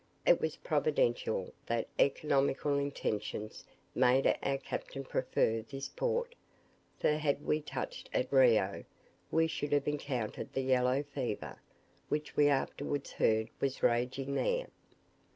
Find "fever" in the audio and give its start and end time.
11.03-11.61